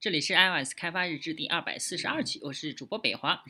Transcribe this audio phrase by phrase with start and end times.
[0.00, 3.44] 这里是 iOS 开发日志第二百四十二期，我是主播北华。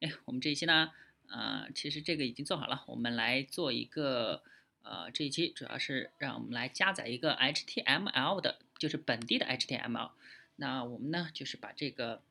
[0.00, 0.92] 哎，我们这一期呢，
[1.28, 4.42] 呃，其实这个已经做好了，我们来做一个，
[4.80, 10.12] 呃，这一期主要是让我们来加载一个 HTML 的，就是本地的 HTML。
[10.56, 12.22] 那我们呢，就是把这个，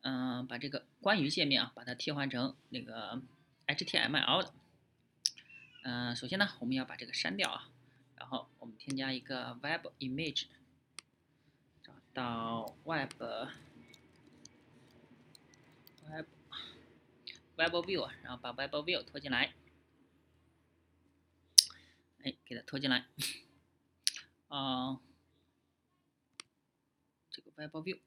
[0.00, 3.20] 嗯，把这个关于界面啊，把它替换成那个
[3.66, 4.54] HTML 的。
[5.82, 7.68] 嗯，首先呢，我们要把这个删掉啊。
[8.18, 10.46] 然后我们添加一个 web image，
[11.82, 13.10] 找到 web
[16.04, 16.26] web
[17.56, 19.54] web view，然后把 web view 拖进来，
[22.22, 23.06] 哎，给它拖进来，
[24.48, 25.00] 啊，
[27.30, 27.98] 这个 web view，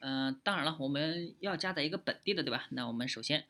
[0.00, 2.66] 嗯，当然了，我们要加载一个本地的，对吧？
[2.70, 3.46] 那我们首先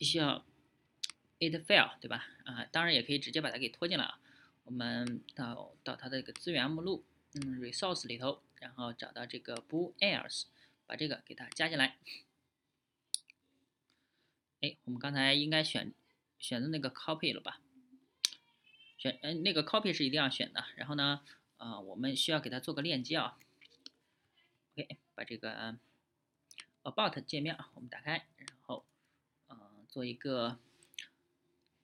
[0.00, 0.44] 需要。
[1.40, 2.26] It file 对吧？
[2.44, 4.20] 啊，当然也可以直接把它给拖进来啊。
[4.64, 7.04] 我们到到它的一个资源目录，
[7.34, 10.44] 嗯，resource 里头，然后找到这个 bool else，
[10.86, 11.96] 把这个给它加进来。
[14.60, 15.92] 哎，我们刚才应该选
[16.38, 17.60] 选择那个 copy 了吧？
[18.98, 20.66] 选，嗯，那个 copy 是一定要选的。
[20.76, 21.22] 然后呢，
[21.56, 23.38] 啊，我们需要给它做个链接啊。
[24.74, 25.78] OK，把这个
[26.82, 28.84] about 界面，我们打开，然后，
[29.48, 30.58] 嗯，做一个。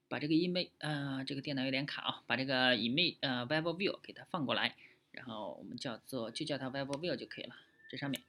[0.09, 4.77] 把这个 image，呃，这个电脑有点卡啊，把这个 image，呃，web view 给它放过来，
[5.11, 7.57] 然后我们叫做就叫它 web view 就可以了。
[7.89, 8.23] 这上面，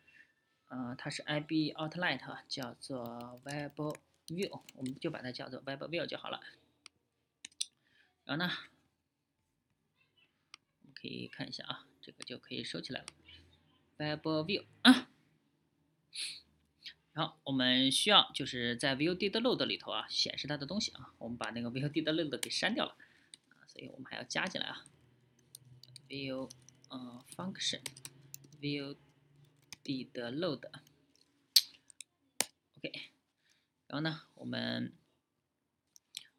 [0.69, 3.79] 呃，它是 IB outlet，叫做 web
[4.27, 6.41] view，我们就把它叫做 web view 就好了。
[8.25, 8.51] 然后呢，
[10.81, 13.05] 我们可以看一下啊，这个就可以收起来了
[13.97, 15.09] ，web view 啊。
[17.17, 22.95] 好，我们需要就是在 view did load 里头啊显示它的东西啊，我们把那个 view did load 给删掉了，
[23.65, 24.85] 所以我们还要加进来啊
[26.07, 26.47] ，view
[26.89, 27.81] 呃 function
[28.61, 28.95] view
[29.83, 30.61] did load，OK，
[33.87, 34.93] 然后呢，我们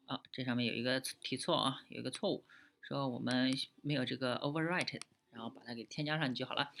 [0.05, 2.45] 啊这上面有一个提错啊，有一个错误，
[2.79, 5.01] 说我们没有这个 overwrite，
[5.31, 6.71] 然后把它给添加上去就好了。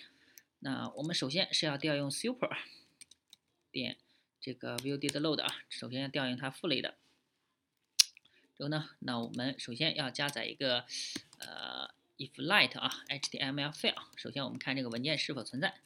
[0.59, 2.49] 那我们首先是要调用 super。
[3.71, 3.97] 点
[4.41, 6.95] 这个 view did load 啊，首先要调用它父类的。
[8.55, 10.85] 之后呢，那我们首先要加载一个
[11.39, 14.07] 呃 if light 啊 HTML file。
[14.17, 15.79] 首先我们看这个文件是否存在，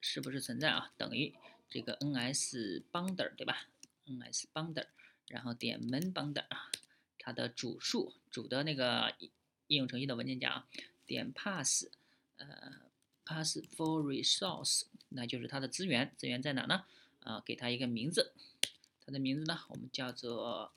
[0.00, 0.92] 是不是存在啊？
[0.96, 1.34] 等于
[1.68, 3.68] 这个 ns bundle 对吧
[4.06, 4.86] ？ns bundle，
[5.28, 6.70] 然后点 main bundle 啊，
[7.18, 9.14] 它的主数主的那个
[9.68, 10.68] 应用程序的文件夹啊，
[11.06, 11.86] 点 pass
[12.38, 12.87] 呃
[13.28, 14.84] pass for resource。
[15.10, 16.84] 那就是它的资源，资源在哪呢？
[17.20, 18.32] 啊，给它一个名字，
[19.04, 20.72] 它的名字呢，我们叫做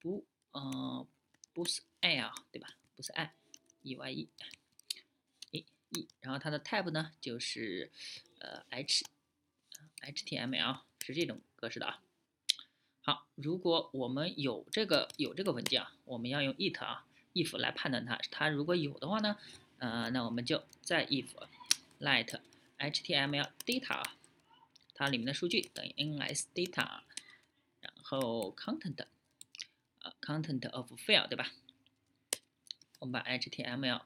[0.00, 1.06] 不，呃，
[1.52, 2.76] 不是 l 对吧？
[2.96, 7.90] 不是 i，e y e，a e，然后它的 type 呢，就是
[8.38, 8.64] 呃
[10.02, 12.02] h，html 是这种格式的啊。
[13.02, 19.38] 好，如果我们有这个有这个文件啊，我们要用 it 啊，if 来判断它，它如果有的话呢，
[19.80, 21.26] 呃，那我们就在 if
[21.98, 22.38] let
[22.78, 24.04] HTML data，
[24.94, 27.00] 它里面的数据等于 ns data，
[27.80, 29.06] 然后 content，
[30.00, 31.50] 呃 content of file 对吧？
[32.98, 34.02] 我们把 HTML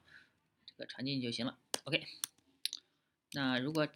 [0.65, 1.57] 这个传进去就行了。
[1.83, 2.07] OK，
[3.33, 3.87] 那如果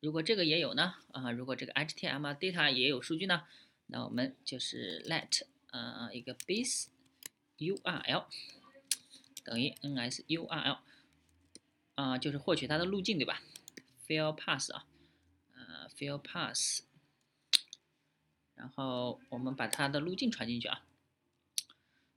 [0.00, 0.96] 如果这个也有呢？
[1.12, 3.44] 啊，如果这个 HTML data 也有数据呢？
[3.86, 6.86] 那我们就是 let 呃一个 base
[7.58, 8.24] URL
[9.44, 10.78] 等于 ns URL，
[11.94, 13.42] 啊就是获取它的路径对吧
[14.06, 14.86] ？fill pass 啊，
[15.54, 16.82] 呃，fill pass，
[18.54, 20.84] 然后我们把它的路径传进去啊，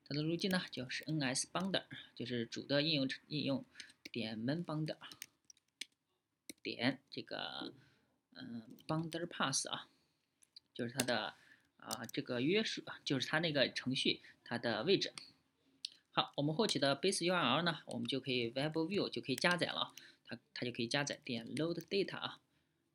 [0.04, 1.86] 它的路径呢就是 ns bundle，
[2.16, 3.66] 就是主的应用应用
[4.12, 4.98] 点 main bundle，
[6.62, 7.74] 点这个
[8.34, 9.88] 嗯 bundle pass 啊，
[10.74, 11.36] 就是它的
[11.78, 15.14] 啊这个约束，就是它那个程序它的位置。
[16.18, 19.94] 好，我们获取的 base URL 呢，我们就可以 web view 就可以加载了。
[20.26, 22.40] 它它就可以加载点 load data 啊，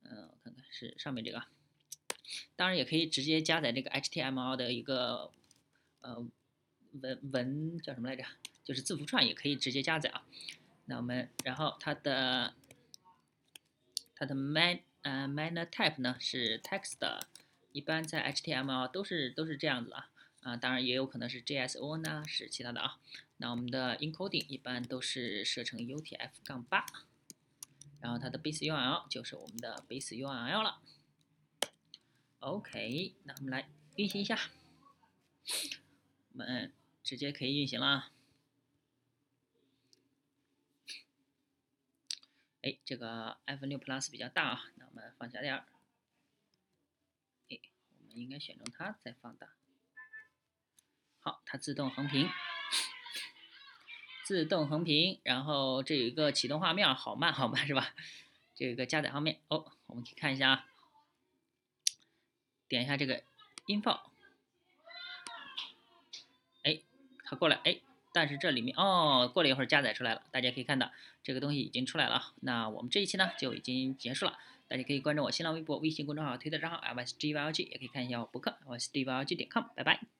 [0.01, 1.41] 嗯，我看看是上面这个，
[2.57, 5.31] 当然也可以直接加载这个 HTML 的一个
[6.01, 6.27] 呃
[7.01, 8.25] 文文叫什么来着？
[8.65, 10.25] 就是字符串也可以直接加载啊。
[10.87, 12.53] 那我们然后它的
[14.15, 17.21] 它的 man 呃 manner type 呢是 text，
[17.71, 20.09] 一般在 HTML 都是都是这样子啊
[20.43, 22.99] 啊，当然也有可能是 GSON 呢，是其他的啊，
[23.37, 26.85] 那我们的 encoding 一般都是设成 UTF 杠8。
[28.01, 30.81] 然后它的 base URL 就是我们的 base URL 了。
[32.39, 34.37] OK，那我们来运行一下。
[36.33, 38.11] 我们直接可以运行了啊。
[42.61, 45.65] 哎，这个 iPhone 6 plus 比较大啊，那我们放小点儿。
[47.49, 47.59] 哎，
[47.99, 49.47] 我们应该选中它再放大。
[51.23, 52.29] 好，它自动横屏，
[54.23, 57.95] 自动横屏，然后这有一个启动画面，好慢好慢是吧？
[58.53, 60.65] 这有个加载方面哦，我们可以看一下啊，
[62.67, 63.23] 点一下这个
[63.65, 63.99] 音放，
[66.63, 66.81] 哎，
[67.23, 67.79] 它过来哎。
[68.15, 70.91] 但是这里面哦，过了一会儿加载出来了，大家可以看到
[71.23, 72.31] 这个东西已经出来了。
[72.41, 74.37] 那我们这一期呢就已经结束了，
[74.67, 80.03] 大家可以关注我新浪微博、微信公众号、推特账号 l s g y l g 也可以看一下我博客 l s g y l g 点 com，拜拜。